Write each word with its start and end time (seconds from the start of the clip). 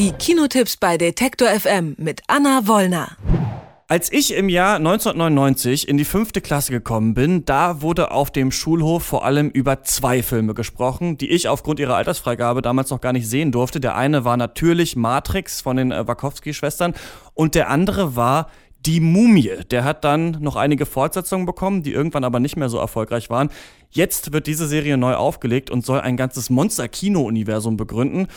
Die 0.00 0.12
Kinotipps 0.12 0.78
bei 0.78 0.96
Detektor 0.96 1.48
FM 1.48 1.94
mit 1.98 2.22
Anna 2.26 2.66
Wollner. 2.66 3.18
Als 3.86 4.10
ich 4.10 4.32
im 4.32 4.48
Jahr 4.48 4.76
1999 4.76 5.88
in 5.88 5.98
die 5.98 6.06
fünfte 6.06 6.40
Klasse 6.40 6.72
gekommen 6.72 7.12
bin, 7.12 7.44
da 7.44 7.82
wurde 7.82 8.10
auf 8.10 8.30
dem 8.30 8.50
Schulhof 8.50 9.02
vor 9.02 9.26
allem 9.26 9.50
über 9.50 9.82
zwei 9.82 10.22
Filme 10.22 10.54
gesprochen, 10.54 11.18
die 11.18 11.28
ich 11.28 11.48
aufgrund 11.48 11.80
ihrer 11.80 11.96
Altersfreigabe 11.96 12.62
damals 12.62 12.88
noch 12.88 13.02
gar 13.02 13.12
nicht 13.12 13.28
sehen 13.28 13.52
durfte. 13.52 13.78
Der 13.78 13.94
eine 13.94 14.24
war 14.24 14.38
natürlich 14.38 14.96
Matrix 14.96 15.60
von 15.60 15.76
den 15.76 15.92
äh, 15.92 16.08
Wachowski-Schwestern 16.08 16.94
und 17.34 17.54
der 17.54 17.68
andere 17.68 18.16
war 18.16 18.48
die 18.86 19.00
Mumie. 19.00 19.50
Der 19.70 19.84
hat 19.84 20.04
dann 20.04 20.38
noch 20.40 20.56
einige 20.56 20.86
Fortsetzungen 20.86 21.44
bekommen, 21.44 21.82
die 21.82 21.92
irgendwann 21.92 22.24
aber 22.24 22.40
nicht 22.40 22.56
mehr 22.56 22.68
so 22.68 22.78
erfolgreich 22.78 23.28
waren. 23.28 23.50
Jetzt 23.90 24.32
wird 24.32 24.46
diese 24.46 24.66
Serie 24.66 24.96
neu 24.96 25.14
aufgelegt 25.14 25.70
und 25.70 25.84
soll 25.84 26.00
ein 26.00 26.16
ganzes 26.16 26.48
Monster-Kino-Universum 26.48 27.76
begründen. 27.76 28.28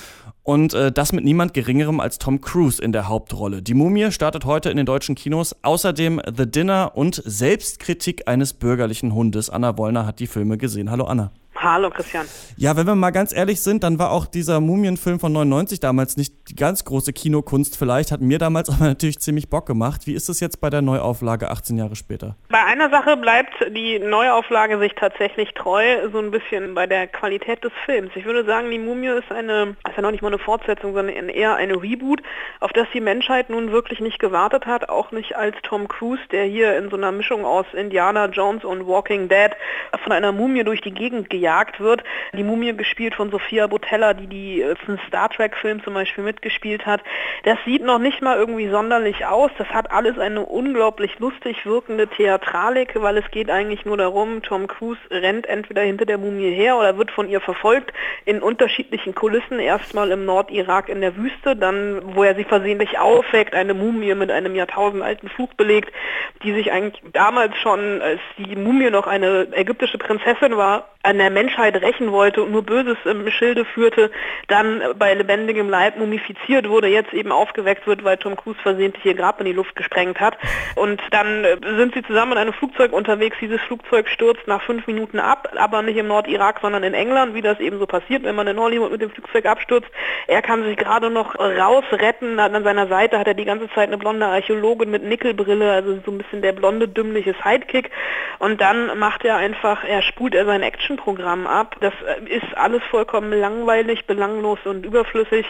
Und 0.43 0.73
äh, 0.73 0.91
das 0.91 1.13
mit 1.13 1.23
niemand 1.23 1.53
Geringerem 1.53 2.01
als 2.01 2.19
Tom 2.19 2.41
Cruise 2.41 2.81
in 2.81 2.91
der 2.91 3.07
Hauptrolle. 3.07 3.61
Die 3.61 3.73
Mumie 3.73 4.11
startet 4.11 4.43
heute 4.43 4.69
in 4.69 4.77
den 4.77 4.85
deutschen 4.85 5.15
Kinos. 5.15 5.55
Außerdem 5.61 6.21
The 6.35 6.45
Dinner 6.45 6.91
und 6.95 7.21
Selbstkritik 7.25 8.27
eines 8.27 8.53
bürgerlichen 8.53 9.13
Hundes. 9.13 9.49
Anna 9.49 9.77
Wollner 9.77 10.05
hat 10.05 10.19
die 10.19 10.27
Filme 10.27 10.57
gesehen. 10.57 10.91
Hallo 10.91 11.05
Anna. 11.05 11.31
Hallo 11.63 11.89
Christian. 11.91 12.25
Ja, 12.57 12.75
wenn 12.75 12.85
wir 12.85 12.95
mal 12.95 13.11
ganz 13.11 13.33
ehrlich 13.33 13.63
sind, 13.63 13.85
dann 13.85 13.97
war 13.97 14.11
auch 14.11 14.25
dieser 14.25 14.59
Mumienfilm 14.59 15.17
von 15.21 15.31
99 15.31 15.79
damals 15.79 16.17
nicht 16.17 16.49
die 16.49 16.55
ganz 16.55 16.83
große 16.83 17.13
Kinokunst 17.13 17.77
vielleicht, 17.77 18.11
hat 18.11 18.19
mir 18.19 18.37
damals 18.37 18.69
aber 18.73 18.83
natürlich 18.83 19.19
ziemlich 19.19 19.49
Bock 19.49 19.65
gemacht. 19.65 20.05
Wie 20.05 20.13
ist 20.13 20.27
es 20.27 20.41
jetzt 20.41 20.59
bei 20.59 20.69
der 20.69 20.81
Neuauflage 20.81 21.49
18 21.49 21.77
Jahre 21.77 21.95
später? 21.95 22.35
Bei 22.49 22.65
einer 22.65 22.89
Sache 22.89 23.15
bleibt 23.15 23.53
die 23.73 23.97
Neuauflage 23.97 24.77
sich 24.77 24.91
tatsächlich 24.93 25.53
treu, 25.53 26.09
so 26.11 26.19
ein 26.19 26.31
bisschen 26.31 26.73
bei 26.73 26.85
der 26.85 27.07
Qualität 27.07 27.63
des 27.63 27.71
Films. 27.85 28.11
Ich 28.15 28.25
würde 28.25 28.43
sagen, 28.43 28.69
die 28.69 28.79
Mumie 28.79 29.07
ist 29.07 29.31
eine, 29.31 29.77
ist 29.87 29.95
ja 29.95 30.01
noch 30.01 30.11
nicht 30.11 30.21
mal 30.21 30.27
eine 30.27 30.39
Fortsetzung, 30.39 30.93
sondern 30.93 31.29
eher 31.29 31.55
eine 31.55 31.81
Reboot, 31.81 32.21
auf 32.59 32.73
das 32.73 32.87
die 32.93 32.99
Menschheit 32.99 33.49
nun 33.49 33.71
wirklich 33.71 34.01
nicht 34.01 34.19
gewartet 34.19 34.65
hat, 34.65 34.89
auch 34.89 35.11
nicht 35.11 35.37
als 35.37 35.55
Tom 35.63 35.87
Cruise, 35.87 36.23
der 36.33 36.43
hier 36.43 36.77
in 36.77 36.89
so 36.89 36.97
einer 36.97 37.13
Mischung 37.13 37.45
aus 37.45 37.67
Indiana 37.71 38.25
Jones 38.25 38.65
und 38.65 38.85
Walking 38.85 39.29
Dead 39.29 39.51
von 40.03 40.11
einer 40.11 40.33
Mumie 40.33 40.65
durch 40.65 40.81
die 40.81 40.91
Gegend 40.91 41.29
gejagt 41.29 41.52
gejagt 41.53 41.79
wird. 41.79 42.03
Die 42.33 42.43
Mumie 42.43 42.73
gespielt 42.73 43.15
von 43.15 43.29
Sophia 43.29 43.67
Botella, 43.67 44.13
die 44.13 44.27
die 44.27 44.61
äh, 44.61 44.75
Star 45.07 45.29
Trek 45.29 45.55
Film 45.55 45.83
zum 45.83 45.93
Beispiel 45.93 46.23
mitgespielt 46.23 46.85
hat. 46.85 47.01
Das 47.43 47.57
sieht 47.65 47.83
noch 47.83 47.99
nicht 47.99 48.21
mal 48.21 48.37
irgendwie 48.37 48.69
sonderlich 48.69 49.25
aus. 49.25 49.51
Das 49.57 49.67
hat 49.69 49.91
alles 49.91 50.17
eine 50.17 50.41
unglaublich 50.41 51.19
lustig 51.19 51.65
wirkende 51.65 52.07
Theatralik, 52.07 52.95
weil 52.95 53.17
es 53.17 53.29
geht 53.31 53.49
eigentlich 53.49 53.85
nur 53.85 53.97
darum, 53.97 54.41
Tom 54.41 54.67
Cruise 54.67 54.99
rennt 55.11 55.47
entweder 55.47 55.81
hinter 55.81 56.05
der 56.05 56.17
Mumie 56.17 56.51
her 56.51 56.77
oder 56.77 56.97
wird 56.97 57.11
von 57.11 57.29
ihr 57.29 57.41
verfolgt 57.41 57.93
in 58.25 58.41
unterschiedlichen 58.41 59.13
Kulissen. 59.13 59.59
Erstmal 59.59 60.11
im 60.11 60.25
Nordirak 60.25 60.89
in 60.89 61.01
der 61.01 61.15
Wüste, 61.15 61.55
dann 61.55 62.01
wo 62.15 62.23
er 62.23 62.35
sie 62.35 62.43
versehentlich 62.43 62.97
aufweckt, 62.97 63.53
eine 63.53 63.73
Mumie 63.73 64.15
mit 64.15 64.31
einem 64.31 64.55
jahrtausendalten 64.55 65.29
Fluch 65.29 65.53
belegt, 65.53 65.91
die 66.43 66.53
sich 66.53 66.71
eigentlich 66.71 67.01
damals 67.13 67.55
schon, 67.57 68.01
als 68.01 68.19
die 68.37 68.55
Mumie 68.55 68.89
noch 68.89 69.07
eine 69.07 69.47
ägyptische 69.53 69.97
Prinzessin 69.97 70.57
war, 70.57 70.92
an 71.03 71.17
der 71.17 71.29
Menschheit 71.29 71.75
rächen 71.81 72.13
wollte 72.13 72.41
und 72.41 72.51
nur 72.51 72.63
Böses 72.63 72.97
im 73.03 73.29
Schilde 73.29 73.65
führte, 73.65 74.09
dann 74.47 74.81
bei 74.97 75.13
lebendigem 75.13 75.69
Leib 75.69 75.97
mumifiziert 75.97 76.69
wurde, 76.69 76.87
jetzt 76.87 77.13
eben 77.13 77.31
aufgeweckt 77.31 77.85
wird, 77.85 78.05
weil 78.05 78.15
Tom 78.17 78.37
Cruise 78.37 78.59
versehentlich 78.61 79.05
ihr 79.05 79.13
Grab 79.13 79.39
in 79.41 79.45
die 79.45 79.51
Luft 79.51 79.75
gesprengt 79.75 80.21
hat. 80.21 80.37
Und 80.75 81.01
dann 81.11 81.43
äh, 81.43 81.57
sind 81.77 81.93
sie 81.93 82.03
zusammen 82.03 82.31
in 82.31 82.37
einem 82.37 82.53
Flugzeug 82.53 82.93
unterwegs. 82.93 83.35
Dieses 83.41 83.59
Flugzeug 83.61 84.07
stürzt 84.07 84.47
nach 84.47 84.61
fünf 84.61 84.87
Minuten 84.87 85.19
ab, 85.19 85.49
aber 85.57 85.81
nicht 85.81 85.97
im 85.97 86.07
Nordirak, 86.07 86.59
sondern 86.61 86.83
in 86.83 86.93
England, 86.93 87.35
wie 87.35 87.41
das 87.41 87.59
eben 87.59 87.79
so 87.79 87.85
passiert, 87.85 88.23
wenn 88.23 88.35
man 88.35 88.47
in 88.47 88.57
Hollywood 88.57 88.91
mit 88.91 89.01
dem 89.01 89.09
Flugzeug 89.09 89.45
abstürzt. 89.45 89.89
Er 90.27 90.41
kann 90.41 90.63
sich 90.63 90.77
gerade 90.77 91.09
noch 91.09 91.37
rausretten. 91.37 92.39
An 92.39 92.63
seiner 92.63 92.87
Seite 92.87 93.19
hat 93.19 93.27
er 93.27 93.33
die 93.33 93.45
ganze 93.45 93.67
Zeit 93.69 93.89
eine 93.89 93.97
blonde 93.97 94.25
Archäologin 94.25 94.89
mit 94.89 95.03
Nickelbrille, 95.03 95.69
also 95.69 95.99
so 96.05 96.11
ein 96.11 96.19
bisschen 96.19 96.41
der 96.41 96.53
blonde, 96.53 96.87
dümmliche 96.87 97.35
Sidekick. 97.43 97.91
Und 98.39 98.61
dann 98.61 98.97
macht 98.97 99.25
er 99.25 99.35
einfach, 99.35 99.83
er 99.83 100.01
spult 100.01 100.33
er 100.33 100.45
sein 100.45 100.63
Actionprogramm 100.93 101.47
ab. 101.47 101.75
Das 101.81 101.93
äh, 101.93 102.35
ist 102.35 102.55
alles 102.55 102.81
vollkommen 102.89 103.31
langweilig, 103.31 104.05
belanglos 104.07 104.59
und 104.65 104.85
überflüssig. 104.85 105.45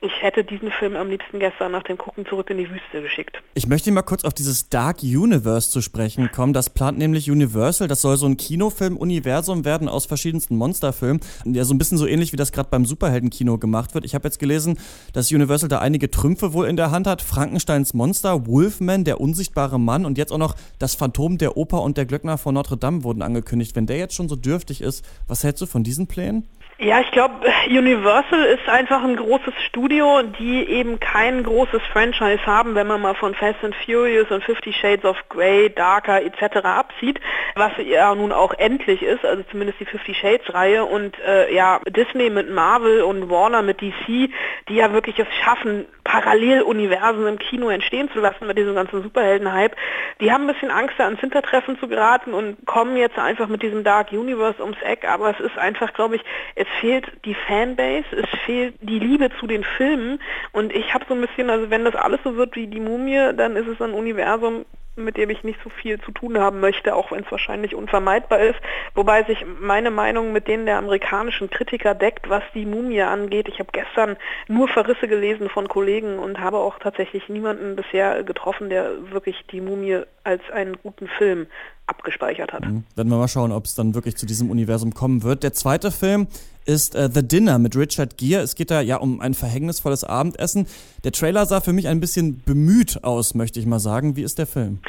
Ich 0.00 0.22
hätte 0.22 0.44
diesen 0.44 0.70
Film 0.70 0.96
am 0.96 1.08
liebsten 1.08 1.38
gestern 1.38 1.72
nach 1.72 1.82
dem 1.82 1.98
Gucken 1.98 2.26
zurück 2.26 2.50
in 2.50 2.58
die 2.58 2.70
Wüste 2.70 3.02
geschickt. 3.02 3.42
Ich 3.54 3.66
möchte 3.66 3.90
mal 3.90 4.02
kurz 4.02 4.24
auf 4.24 4.34
dieses 4.34 4.68
Dark 4.68 5.02
Universe 5.02 5.70
zu 5.70 5.80
sprechen 5.80 6.30
kommen. 6.30 6.52
Das 6.52 6.70
plant 6.70 6.98
nämlich 6.98 7.30
Universal. 7.30 7.88
Das 7.88 8.02
soll 8.02 8.16
so 8.16 8.26
ein 8.26 8.36
Kinofilm-Universum 8.36 9.64
werden 9.64 9.88
aus 9.88 10.06
verschiedensten 10.06 10.56
Monsterfilmen. 10.56 11.20
Ja, 11.44 11.64
so 11.64 11.74
ein 11.74 11.78
bisschen 11.78 11.98
so 11.98 12.06
ähnlich, 12.06 12.32
wie 12.32 12.36
das 12.36 12.52
gerade 12.52 12.68
beim 12.70 12.84
Superheldenkino 12.84 13.58
gemacht 13.58 13.94
wird. 13.94 14.04
Ich 14.04 14.14
habe 14.14 14.26
jetzt 14.26 14.38
gelesen, 14.38 14.78
dass 15.12 15.32
Universal 15.32 15.68
da 15.68 15.78
einige 15.78 16.10
Trümpfe 16.10 16.52
wohl 16.52 16.66
in 16.66 16.76
der 16.76 16.90
Hand 16.90 17.06
hat. 17.06 17.22
Frankensteins 17.22 17.94
Monster, 17.94 18.46
Wolfman, 18.46 19.04
der 19.04 19.20
unsichtbare 19.20 19.78
Mann 19.80 20.04
und 20.04 20.18
jetzt 20.18 20.32
auch 20.32 20.38
noch 20.38 20.54
das 20.78 20.94
Phantom 20.94 21.38
der 21.38 21.56
Oper 21.56 21.82
und 21.82 21.96
der 21.96 22.06
Glöckner 22.06 22.38
von 22.38 22.54
Notre 22.54 22.76
Dame 22.76 23.04
wurden 23.04 23.22
angekündigt. 23.22 23.74
Wenn 23.76 23.86
der 23.86 23.98
jetzt 23.98 24.14
schon 24.14 24.28
so 24.28 24.36
dürftig 24.36 24.80
ist, 24.80 24.87
was 25.26 25.44
hältst 25.44 25.62
du 25.62 25.66
von 25.66 25.84
diesen 25.84 26.06
Plänen? 26.06 26.44
Ja, 26.80 27.00
ich 27.00 27.10
glaube, 27.10 27.34
Universal 27.66 28.44
ist 28.44 28.68
einfach 28.68 29.02
ein 29.02 29.16
großes 29.16 29.52
Studio, 29.66 30.22
die 30.22 30.62
eben 30.62 31.00
kein 31.00 31.42
großes 31.42 31.82
Franchise 31.92 32.46
haben, 32.46 32.76
wenn 32.76 32.86
man 32.86 33.00
mal 33.00 33.16
von 33.16 33.34
Fast 33.34 33.64
and 33.64 33.74
Furious 33.84 34.30
und 34.30 34.44
Fifty 34.44 34.72
Shades 34.72 35.04
of 35.04 35.16
Grey, 35.28 35.70
Darker 35.70 36.22
etc. 36.22 36.58
absieht, 36.62 37.20
was 37.56 37.72
ja 37.84 38.14
nun 38.14 38.30
auch 38.30 38.54
endlich 38.54 39.02
ist, 39.02 39.24
also 39.24 39.42
zumindest 39.50 39.80
die 39.80 39.86
Fifty 39.86 40.14
Shades 40.14 40.54
Reihe 40.54 40.84
und 40.84 41.18
äh, 41.18 41.52
ja, 41.52 41.80
Disney 41.88 42.30
mit 42.30 42.48
Marvel 42.48 43.02
und 43.02 43.28
Warner 43.28 43.62
mit 43.62 43.80
DC, 43.80 44.30
die 44.68 44.74
ja 44.76 44.92
wirklich 44.92 45.18
es 45.18 45.26
schaffen, 45.42 45.84
Paralleluniversen 46.04 47.26
im 47.26 47.38
Kino 47.38 47.70
entstehen 47.70 48.08
zu 48.12 48.20
lassen 48.20 48.46
mit 48.46 48.56
diesem 48.56 48.76
ganzen 48.76 49.02
Superhelden-Hype. 49.02 49.76
Die 50.20 50.32
haben 50.32 50.44
ein 50.44 50.54
bisschen 50.54 50.70
Angst, 50.70 50.94
da 50.96 51.04
ans 51.04 51.20
Hintertreffen 51.20 51.78
zu 51.80 51.88
geraten 51.88 52.34
und 52.34 52.64
kommen 52.66 52.96
jetzt 52.96 53.18
einfach 53.18 53.48
mit 53.48 53.62
diesem 53.62 53.82
Dark 53.82 54.12
Universe 54.12 54.62
ums 54.62 54.80
Eck, 54.82 55.06
aber 55.06 55.30
es 55.30 55.40
ist 55.40 55.58
einfach, 55.58 55.92
glaube 55.92 56.16
ich, 56.16 56.22
es 56.54 56.67
fehlt 56.80 57.06
die 57.24 57.34
Fanbase, 57.34 58.06
es 58.12 58.40
fehlt 58.44 58.74
die 58.80 58.98
Liebe 58.98 59.30
zu 59.38 59.46
den 59.46 59.64
Filmen 59.64 60.20
und 60.52 60.72
ich 60.72 60.94
habe 60.94 61.04
so 61.08 61.14
ein 61.14 61.20
bisschen, 61.20 61.50
also 61.50 61.70
wenn 61.70 61.84
das 61.84 61.94
alles 61.94 62.20
so 62.24 62.36
wird 62.36 62.56
wie 62.56 62.66
die 62.66 62.80
Mumie, 62.80 63.32
dann 63.36 63.56
ist 63.56 63.66
es 63.66 63.80
ein 63.80 63.92
Universum, 63.92 64.64
mit 64.98 65.16
dem 65.16 65.30
ich 65.30 65.44
nicht 65.44 65.58
so 65.62 65.70
viel 65.70 66.00
zu 66.00 66.10
tun 66.10 66.38
haben 66.38 66.60
möchte, 66.60 66.94
auch 66.94 67.12
wenn 67.12 67.24
es 67.24 67.30
wahrscheinlich 67.30 67.74
unvermeidbar 67.74 68.40
ist. 68.40 68.58
Wobei 68.94 69.22
sich 69.22 69.44
meine 69.60 69.90
Meinung 69.90 70.32
mit 70.32 70.48
denen 70.48 70.66
der 70.66 70.76
amerikanischen 70.76 71.50
Kritiker 71.50 71.94
deckt, 71.94 72.28
was 72.28 72.42
die 72.54 72.66
Mumie 72.66 73.02
angeht. 73.02 73.48
Ich 73.48 73.60
habe 73.60 73.70
gestern 73.72 74.16
nur 74.48 74.68
Verrisse 74.68 75.08
gelesen 75.08 75.48
von 75.48 75.68
Kollegen 75.68 76.18
und 76.18 76.40
habe 76.40 76.58
auch 76.58 76.78
tatsächlich 76.78 77.28
niemanden 77.28 77.76
bisher 77.76 78.22
getroffen, 78.24 78.68
der 78.68 79.10
wirklich 79.12 79.46
die 79.50 79.60
Mumie 79.60 80.02
als 80.24 80.42
einen 80.50 80.76
guten 80.82 81.08
Film 81.08 81.46
abgespeichert 81.88 82.52
hat. 82.52 82.64
Mhm. 82.64 82.84
Werden 82.94 83.08
wir 83.08 83.18
mal 83.18 83.28
schauen, 83.28 83.52
ob 83.52 83.64
es 83.64 83.74
dann 83.74 83.94
wirklich 83.94 84.16
zu 84.16 84.26
diesem 84.26 84.50
Universum 84.50 84.94
kommen 84.94 85.22
wird. 85.22 85.42
Der 85.42 85.52
zweite 85.52 85.90
Film 85.90 86.28
ist 86.64 86.94
äh, 86.94 87.08
The 87.12 87.26
Dinner 87.26 87.58
mit 87.58 87.74
Richard 87.76 88.18
Gere. 88.18 88.42
Es 88.42 88.54
geht 88.54 88.70
da 88.70 88.80
ja 88.80 88.96
um 88.96 89.20
ein 89.20 89.34
verhängnisvolles 89.34 90.04
Abendessen. 90.04 90.66
Der 91.04 91.12
Trailer 91.12 91.46
sah 91.46 91.60
für 91.60 91.72
mich 91.72 91.88
ein 91.88 92.00
bisschen 92.00 92.42
bemüht 92.44 93.04
aus, 93.04 93.34
möchte 93.34 93.58
ich 93.58 93.66
mal 93.66 93.80
sagen. 93.80 94.16
Wie 94.16 94.22
ist 94.22 94.38
der 94.38 94.46
Film? 94.46 94.80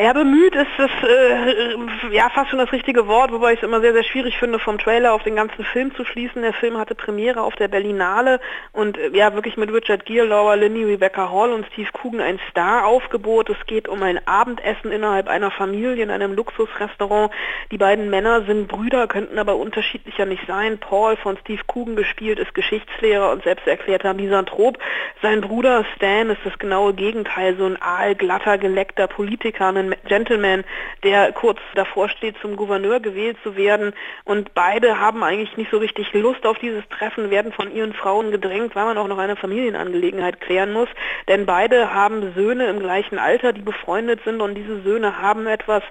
Ja, 0.00 0.12
bemüht 0.12 0.54
ist 0.54 0.70
das 0.78 0.92
äh, 1.02 2.14
ja 2.14 2.30
fast 2.30 2.50
schon 2.50 2.60
das 2.60 2.70
richtige 2.70 3.08
Wort, 3.08 3.32
wobei 3.32 3.54
ich 3.54 3.58
es 3.58 3.64
immer 3.64 3.80
sehr, 3.80 3.92
sehr 3.92 4.04
schwierig 4.04 4.38
finde, 4.38 4.60
vom 4.60 4.78
Trailer 4.78 5.12
auf 5.12 5.24
den 5.24 5.34
ganzen 5.34 5.64
Film 5.64 5.92
zu 5.92 6.04
schließen. 6.04 6.42
Der 6.42 6.52
Film 6.52 6.78
hatte 6.78 6.94
Premiere 6.94 7.42
auf 7.42 7.56
der 7.56 7.66
Berlinale 7.66 8.38
und 8.70 8.96
äh, 8.96 9.08
ja 9.08 9.34
wirklich 9.34 9.56
mit 9.56 9.72
Richard 9.72 10.06
Gere, 10.06 10.26
Laura 10.26 10.54
Linney, 10.54 10.84
Rebecca 10.84 11.32
Hall 11.32 11.50
und 11.50 11.66
Steve 11.72 11.88
Coogan 11.92 12.20
ein 12.20 12.38
Star-Aufgebot. 12.48 13.50
Es 13.50 13.66
geht 13.66 13.88
um 13.88 14.00
ein 14.04 14.24
Abendessen 14.24 14.92
innerhalb 14.92 15.26
einer 15.26 15.50
Familie 15.50 16.04
in 16.04 16.12
einem 16.12 16.32
Luxusrestaurant. 16.32 17.32
Die 17.72 17.78
beiden 17.78 18.08
Männer 18.08 18.44
sind 18.44 18.68
Brüder, 18.68 19.08
könnten 19.08 19.36
aber 19.36 19.56
unterschiedlicher 19.56 20.26
nicht 20.26 20.46
sein. 20.46 20.78
Paul 20.78 21.16
von 21.16 21.36
Steve 21.38 21.62
Coogan 21.66 21.96
gespielt 21.96 22.38
ist 22.38 22.54
Geschichtslehrer 22.54 23.32
und 23.32 23.42
selbst 23.42 23.66
erklärter 23.66 24.14
Misanthrop. 24.14 24.78
Sein 25.22 25.40
Bruder 25.40 25.84
Stan 25.96 26.30
ist 26.30 26.42
das 26.44 26.56
genaue 26.60 26.94
Gegenteil, 26.94 27.56
so 27.56 27.66
ein 27.66 27.82
aalglatter, 27.82 28.58
geleckter 28.58 29.08
Politiker, 29.08 29.66
ein 29.66 29.87
Gentleman, 30.06 30.64
der 31.02 31.32
kurz 31.32 31.58
davor 31.74 32.08
steht, 32.08 32.36
zum 32.40 32.56
Gouverneur 32.56 33.00
gewählt 33.00 33.36
zu 33.42 33.56
werden. 33.56 33.92
Und 34.24 34.54
beide 34.54 34.98
haben 34.98 35.22
eigentlich 35.22 35.56
nicht 35.56 35.70
so 35.70 35.78
richtig 35.78 36.12
Lust 36.12 36.46
auf 36.46 36.58
dieses 36.58 36.86
Treffen, 36.88 37.30
werden 37.30 37.52
von 37.52 37.74
ihren 37.74 37.92
Frauen 37.92 38.30
gedrängt, 38.30 38.74
weil 38.74 38.84
man 38.84 38.98
auch 38.98 39.08
noch 39.08 39.18
eine 39.18 39.36
Familienangelegenheit 39.36 40.40
klären 40.40 40.72
muss. 40.72 40.88
Denn 41.28 41.46
beide 41.46 41.92
haben 41.92 42.32
Söhne 42.34 42.66
im 42.66 42.80
gleichen 42.80 43.18
Alter, 43.18 43.52
die 43.52 43.62
befreundet 43.62 44.20
sind 44.24 44.40
und 44.40 44.54
diese 44.54 44.82
Söhne 44.82 45.20
haben 45.20 45.46
etwas 45.46 45.82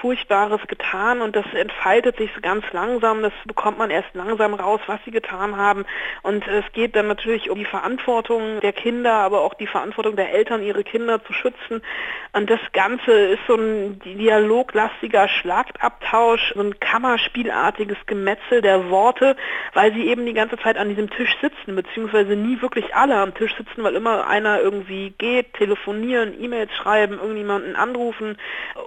Furchtbares 0.00 0.60
getan 0.66 1.20
und 1.20 1.36
das 1.36 1.46
entfaltet 1.54 2.16
sich 2.16 2.30
ganz 2.42 2.64
langsam. 2.72 3.22
Das 3.22 3.32
bekommt 3.46 3.78
man 3.78 3.90
erst 3.90 4.14
langsam 4.14 4.54
raus, 4.54 4.80
was 4.86 5.00
sie 5.04 5.10
getan 5.10 5.56
haben. 5.56 5.84
Und 6.22 6.46
es 6.46 6.64
geht 6.72 6.96
dann 6.96 7.08
natürlich 7.08 7.50
um 7.50 7.58
die 7.58 7.64
Verantwortung 7.64 8.60
der 8.60 8.72
Kinder, 8.72 9.12
aber 9.12 9.40
auch 9.42 9.54
die 9.54 9.66
Verantwortung 9.66 10.16
der 10.16 10.32
Eltern, 10.32 10.62
ihre 10.62 10.84
Kinder 10.84 11.22
zu 11.24 11.32
schützen. 11.32 11.82
Und 12.32 12.48
das 12.48 12.60
Ganze 12.72 13.12
ist 13.12 13.39
ist 13.40 13.46
so 13.46 13.54
ein 13.54 13.98
dialoglastiger 14.00 15.28
Schlagabtausch, 15.28 16.52
so 16.54 16.60
ein 16.60 16.78
Kammerspielartiges 16.80 17.96
Gemetzel 18.06 18.62
der 18.62 18.90
Worte, 18.90 19.36
weil 19.74 19.92
sie 19.92 20.06
eben 20.06 20.26
die 20.26 20.34
ganze 20.34 20.58
Zeit 20.58 20.76
an 20.76 20.88
diesem 20.88 21.10
Tisch 21.10 21.36
sitzen, 21.40 21.76
beziehungsweise 21.76 22.36
nie 22.36 22.60
wirklich 22.60 22.94
alle 22.94 23.16
am 23.16 23.34
Tisch 23.34 23.54
sitzen, 23.56 23.82
weil 23.82 23.94
immer 23.94 24.26
einer 24.26 24.60
irgendwie 24.60 25.14
geht, 25.18 25.54
telefonieren, 25.54 26.34
E-Mails 26.40 26.70
schreiben, 26.76 27.14
irgendjemanden 27.14 27.76
anrufen 27.76 28.36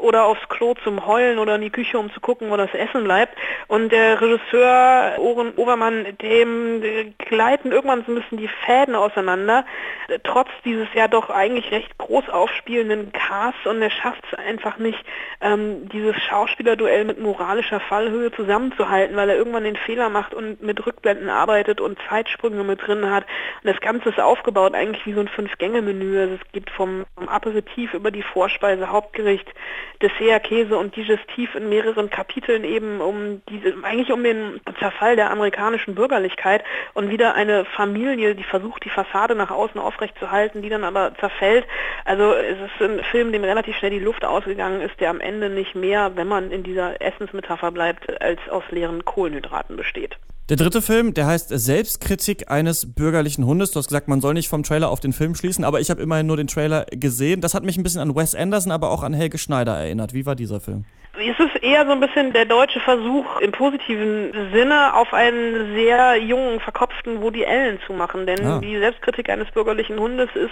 oder 0.02 0.26
aufs 0.26 0.48
Klo 0.50 0.76
zum 0.84 1.06
Heulen 1.06 1.40
oder 1.40 1.56
in 1.56 1.62
die 1.62 1.70
Küche, 1.70 1.98
um 1.98 2.12
zu 2.14 2.20
gucken, 2.20 2.50
wo 2.50 2.58
das 2.58 2.74
Essen 2.74 3.04
bleibt. 3.04 3.38
Und 3.68 3.92
der 3.92 4.22
Regisseur 4.22 5.16
Oren 5.18 5.54
Obermann, 5.56 6.06
dem 6.22 7.14
gleiten 7.18 7.72
irgendwann 7.72 8.04
so 8.06 8.12
ein 8.12 8.22
bisschen 8.22 8.38
die 8.38 8.50
Fäden 8.66 8.96
auseinander, 8.96 9.66
trotz 10.24 10.50
dieses 10.66 10.88
ja 10.94 11.08
doch 11.08 11.30
eigentlich 11.30 11.72
recht 11.72 11.98
groß 11.98 12.30
aufspielenden 12.30 13.12
Casts 13.12 13.66
und 13.66 13.82
er 13.82 13.90
schafft 13.90 14.24
es 14.32 14.38
einfach 14.44 14.78
nicht, 14.78 15.04
ähm, 15.42 15.90
dieses 15.90 16.16
Schauspielerduell 16.22 17.06
mit 17.06 17.20
moralischer 17.20 17.80
Fallhöhe 17.80 18.32
zusammenzuhalten, 18.32 19.16
weil 19.16 19.30
er 19.30 19.38
irgendwann 19.38 19.64
den 19.64 19.76
Fehler 19.76 20.10
macht 20.10 20.34
und 20.34 20.62
mit 20.62 20.86
Rückblenden 20.86 21.30
arbeitet 21.30 21.82
und 21.82 21.98
Zeitsprünge 22.10 22.64
mit 22.64 22.86
drin 22.86 23.10
hat. 23.10 23.26
Und 23.64 23.72
das 23.72 23.82
Ganze 23.82 24.10
ist 24.10 24.20
aufgebaut 24.20 24.76
eigentlich 24.76 25.06
wie 25.06 25.14
so 25.14 25.22
ein 25.22 25.28
Fünf-Gänge-Menü. 25.28 26.20
Also 26.20 26.36
es 26.36 26.52
geht 26.52 26.70
vom 26.70 27.06
Aperitif 27.28 27.94
über 27.94 28.12
die 28.12 28.24
Vorspeise, 28.24 28.90
Hauptgericht, 28.90 29.48
Dessert, 30.02 30.44
Käse 30.44 30.78
und 30.78 30.96
Digestiv 30.96 31.56
in 31.56 31.70
mehreren 31.70 32.10
Kapiteln 32.10 32.64
eben 32.64 33.02
um 33.02 33.42
diese, 33.50 33.74
eigentlich 33.84 34.12
um 34.12 34.24
den 34.24 34.60
Zerfall 34.80 35.16
der 35.16 35.32
amerikanischen 35.32 35.96
Bürgerlichkeit 35.96 36.64
und 36.94 37.10
wieder 37.10 37.36
eine 37.36 37.66
Familie, 37.66 38.36
die 38.36 38.44
versucht, 38.44 38.84
die 38.84 38.90
Fassade 38.90 39.36
nach 39.36 39.52
außen 39.52 39.80
aufrechtzuerhalten, 39.80 40.62
die 40.62 40.70
dann 40.70 40.84
aber 40.84 41.14
zerfällt. 41.20 41.66
Also 42.06 42.34
es 42.34 42.58
ist 42.60 42.82
ein 42.82 43.04
Film, 43.04 43.32
dem 43.32 43.44
relativ 43.44 43.78
schnell 43.78 43.92
die 43.92 44.00
Luft 44.00 44.26
ausgegangen 44.34 44.82
ist, 44.82 45.00
der 45.00 45.10
am 45.10 45.22
Ende 45.22 45.50
nicht 45.50 45.76
mehr, 45.76 46.16
wenn 46.16 46.28
man 46.28 46.52
in 46.52 46.64
dieser 46.64 47.02
Essensmetapher 47.02 47.72
bleibt, 47.72 48.22
als 48.22 48.40
aus 48.50 48.64
leeren 48.72 49.06
Kohlenhydraten 49.06 49.78
besteht. 49.78 50.18
Der 50.50 50.58
dritte 50.58 50.82
Film, 50.82 51.14
der 51.14 51.26
heißt 51.26 51.50
Selbstkritik 51.50 52.52
eines 52.52 52.94
bürgerlichen 52.94 53.46
Hundes. 53.46 53.72
Du 53.72 53.80
hast 53.80 53.88
gesagt, 53.88 54.10
man 54.10 54.20
soll 54.20 54.34
nicht 54.34 54.50
vom 54.50 54.64
Trailer 54.64 54.90
auf 54.90 55.00
den 55.00 55.14
Film 55.14 55.36
schließen, 55.36 55.64
aber 55.64 55.80
ich 55.80 55.90
habe 55.90 56.02
immerhin 56.02 56.28
nur 56.28 56.36
den 56.36 56.48
Trailer 56.48 56.86
gesehen. 56.92 57.40
Das 57.40 57.54
hat 57.54 57.64
mich 57.64 57.78
ein 57.78 57.84
bisschen 57.84 58.02
an 58.02 58.14
Wes 58.14 58.36
Anderson, 58.36 58.74
aber 58.74 58.92
auch 58.92 59.04
an 59.04 59.14
Helge 59.14 59.38
Schneider 59.38 59.78
erinnert. 59.78 60.14
Wie 60.14 60.26
war 60.26 60.36
dieser 60.36 60.60
Film? 60.60 60.84
Es 61.16 61.40
ist 61.40 61.64
eher 61.64 61.86
so 61.86 61.92
ein 61.92 62.00
bisschen 62.00 62.34
der 62.34 62.46
deutsche 62.46 62.80
Versuch 62.80 63.40
im 63.40 63.52
positiven 63.52 64.34
Sinne 64.52 64.96
auf 64.96 65.14
einen 65.14 65.76
sehr 65.76 66.18
jungen, 66.18 66.60
verkopften 66.60 67.22
Woody 67.22 67.46
Allen 67.46 67.80
zu 67.86 67.94
machen. 67.94 68.26
Denn 68.26 68.44
ah. 68.44 68.60
die 68.60 68.80
Selbstkritik 68.80 69.30
eines 69.30 69.50
bürgerlichen 69.52 70.00
Hundes 70.00 70.30
ist 70.34 70.52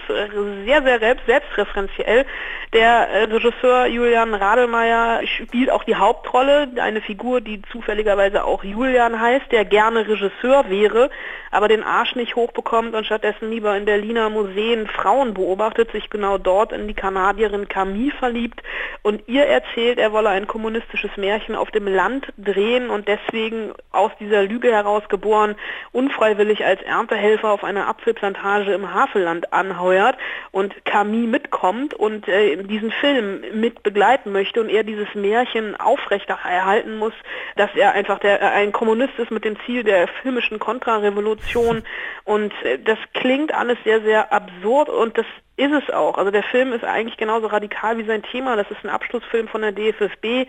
sehr, 0.65 0.83
sehr 0.83 0.99
selbst, 0.99 1.25
selbstreferenziell. 1.25 2.25
Der 2.73 3.09
äh, 3.09 3.23
Regisseur 3.23 3.87
Julian 3.87 4.35
Radelmeier 4.35 5.21
spielt 5.25 5.71
auch 5.71 5.83
die 5.83 5.95
Hauptrolle, 5.95 6.69
eine 6.79 7.01
Figur, 7.01 7.41
die 7.41 7.63
zufälligerweise 7.71 8.45
auch 8.45 8.63
Julian 8.63 9.19
heißt, 9.19 9.51
der 9.51 9.65
gerne 9.65 9.80
Regisseur 9.89 10.69
wäre, 10.69 11.09
aber 11.49 11.67
den 11.67 11.83
Arsch 11.83 12.15
nicht 12.15 12.35
hochbekommt 12.35 12.93
und 12.93 13.05
stattdessen 13.05 13.49
lieber 13.49 13.75
in 13.75 13.85
Berliner 13.85 14.29
Museen 14.29 14.87
Frauen 14.87 15.33
beobachtet, 15.33 15.91
sich 15.91 16.09
genau 16.09 16.37
dort 16.37 16.71
in 16.71 16.87
die 16.87 16.93
Kanadierin 16.93 17.67
Camille 17.67 18.11
verliebt 18.11 18.61
und 19.01 19.27
ihr 19.27 19.45
erzählt, 19.45 19.97
er 19.97 20.13
wolle 20.13 20.29
ein 20.29 20.47
kommunistisches 20.47 21.11
Märchen 21.17 21.55
auf 21.55 21.71
dem 21.71 21.87
Land 21.87 22.31
drehen 22.37 22.89
und 22.89 23.07
deswegen 23.07 23.73
aus 23.91 24.11
dieser 24.19 24.43
Lüge 24.43 24.71
heraus 24.71 25.03
geboren, 25.09 25.55
unfreiwillig 25.91 26.63
als 26.63 26.81
Erntehelfer 26.83 27.51
auf 27.51 27.63
einer 27.63 27.87
Apfelplantage 27.87 28.73
im 28.73 28.93
Havelland 28.93 29.51
anheuert 29.51 30.17
und 30.51 30.85
Camille 30.85 31.27
mitkommt 31.27 31.93
und 31.93 32.27
äh, 32.27 32.63
diesen 32.63 32.91
Film 32.91 33.43
mit 33.53 33.83
begleiten 33.83 34.31
möchte 34.31 34.61
und 34.61 34.69
er 34.69 34.83
dieses 34.83 35.13
Märchen 35.15 35.75
aufrechterhalten 35.75 36.97
muss, 36.97 37.13
dass 37.55 37.69
er 37.75 37.93
einfach 37.93 38.19
der, 38.19 38.41
äh, 38.41 38.45
ein 38.45 38.71
Kommunist 38.71 39.17
ist 39.17 39.31
mit 39.31 39.43
dem 39.43 39.57
Ziel 39.65 39.70
der 39.79 40.07
filmischen 40.21 40.59
Kontrarevolution 40.59 41.83
und 42.23 42.53
äh, 42.63 42.77
das 42.79 42.97
klingt 43.13 43.53
alles 43.53 43.77
sehr, 43.83 44.01
sehr 44.01 44.31
absurd 44.31 44.89
und 44.89 45.17
das 45.17 45.25
ist 45.57 45.71
es 45.71 45.93
auch. 45.93 46.17
Also 46.17 46.31
der 46.31 46.43
Film 46.43 46.73
ist 46.73 46.83
eigentlich 46.83 47.17
genauso 47.17 47.47
radikal 47.47 47.97
wie 47.97 48.05
sein 48.05 48.23
Thema. 48.23 48.55
Das 48.55 48.69
ist 48.71 48.83
ein 48.83 48.89
Abschlussfilm 48.89 49.47
von 49.47 49.61
der 49.61 49.71
DFSB 49.71 50.47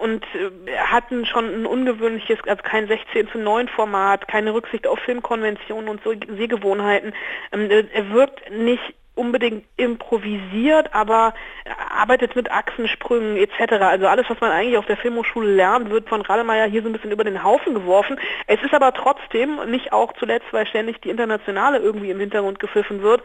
und 0.00 0.24
äh, 0.34 0.76
hatten 0.76 1.26
schon 1.26 1.62
ein 1.62 1.66
ungewöhnliches, 1.66 2.38
also 2.46 2.62
kein 2.62 2.88
16 2.88 3.28
zu 3.28 3.38
9 3.38 3.68
Format, 3.68 4.28
keine 4.28 4.54
Rücksicht 4.54 4.86
auf 4.86 4.98
Filmkonventionen 5.00 5.88
und 5.88 6.02
so 6.02 6.12
Sehgewohnheiten. 6.36 7.12
Ähm, 7.52 7.70
er 7.70 8.10
wirkt 8.10 8.50
nicht 8.50 8.94
unbedingt 9.14 9.64
improvisiert, 9.76 10.92
aber 10.92 11.34
arbeitet 11.96 12.34
mit 12.36 12.50
Achsensprüngen 12.50 13.36
etc. 13.36 13.74
Also 13.80 14.06
alles, 14.06 14.26
was 14.28 14.40
man 14.40 14.50
eigentlich 14.50 14.76
auf 14.76 14.86
der 14.86 14.96
Filmhochschule 14.96 15.54
lernt, 15.54 15.90
wird 15.90 16.08
von 16.08 16.20
Rademacher 16.20 16.64
hier 16.64 16.82
so 16.82 16.88
ein 16.88 16.92
bisschen 16.92 17.12
über 17.12 17.24
den 17.24 17.42
Haufen 17.42 17.74
geworfen. 17.74 18.18
Es 18.46 18.60
ist 18.62 18.74
aber 18.74 18.92
trotzdem, 18.92 19.58
nicht 19.70 19.92
auch 19.92 20.12
zuletzt, 20.14 20.46
weil 20.52 20.66
ständig 20.66 21.00
die 21.00 21.10
Internationale 21.10 21.78
irgendwie 21.78 22.10
im 22.10 22.20
Hintergrund 22.20 22.58
gepfiffen 22.58 23.02
wird, 23.02 23.22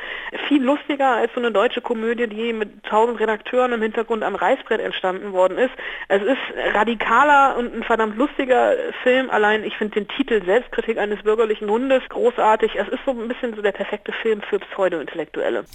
viel 0.48 0.64
lustiger 0.64 1.16
als 1.16 1.34
so 1.34 1.40
eine 1.40 1.52
deutsche 1.52 1.82
Komödie, 1.82 2.28
die 2.28 2.54
mit 2.54 2.84
tausend 2.84 3.20
Redakteuren 3.20 3.74
im 3.74 3.82
Hintergrund 3.82 4.24
am 4.24 4.36
Reißbrett 4.36 4.82
entstanden 4.82 5.34
worden 5.34 5.58
ist. 5.58 5.74
Es 6.08 6.22
ist 6.22 6.38
radikaler 6.74 7.58
und 7.58 7.74
ein 7.74 7.84
verdammt 7.84 8.18
lustiger 8.18 8.76
Film. 9.04 9.30
Allein 9.30 9.64
ich 9.64 9.76
finde 9.78 9.96
den 9.96 10.08
Titel 10.08 10.44
Selbstkritik 10.46 10.98
eines 10.98 11.24
bürgerlichen 11.24 11.70
Hundes 11.70 12.04
großartig. 12.10 12.76
Es 12.76 12.88
ist 12.88 13.00
so 13.06 13.12
ein 13.12 13.28
bisschen 13.28 13.56
so 13.56 13.62
der 13.62 13.72
perfekte 13.72 14.12
Film 14.12 14.42
für 14.42 14.60
Pseudo-Intellektuelle. 14.60 15.66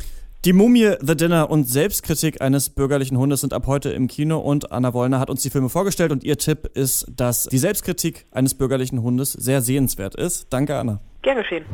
Die 0.45 0.53
Mumie, 0.53 0.97
The 1.01 1.17
Dinner 1.17 1.49
und 1.49 1.65
Selbstkritik 1.65 2.43
eines 2.43 2.69
bürgerlichen 2.69 3.17
Hundes 3.17 3.41
sind 3.41 3.55
ab 3.55 3.67
heute 3.67 3.89
im 3.93 4.09
Kino 4.09 4.39
und 4.39 4.73
Anna 4.73 4.93
Wollner 4.93 5.19
hat 5.19 5.31
uns 5.31 5.41
die 5.41 5.49
Filme 5.49 5.71
vorgestellt 5.71 6.13
und 6.13 6.23
ihr 6.23 6.37
Tipp 6.37 6.71
ist, 6.75 7.07
dass 7.17 7.45
die 7.45 7.57
Selbstkritik 7.57 8.27
eines 8.31 8.55
bürgerlichen 8.55 9.03
Hundes 9.03 9.33
sehr 9.33 9.63
sehenswert 9.63 10.15
ist. 10.15 10.53
Danke, 10.53 10.77
Anna. 10.77 11.01
Gern 11.23 11.39
geschehen. 11.39 11.65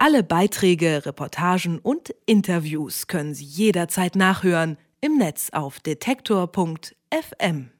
Alle 0.00 0.24
Beiträge, 0.24 1.06
Reportagen 1.06 1.78
und 1.78 2.12
Interviews 2.26 3.06
können 3.06 3.32
Sie 3.32 3.44
jederzeit 3.44 4.16
nachhören 4.16 4.76
im 5.00 5.18
Netz 5.18 5.50
auf 5.52 5.78
detektor.fm. 5.78 7.70